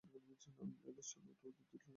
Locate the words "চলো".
0.43-0.59